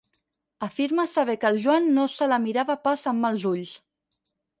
Afirma 0.67 1.03
saber 1.11 1.35
que 1.43 1.51
el 1.55 1.59
Joan 1.65 1.89
no 1.97 2.05
se 2.13 2.29
la 2.31 2.39
mirava 2.47 2.77
pas 2.87 3.05
amb 3.13 3.25
mals 3.27 3.47
ulls. 3.51 3.75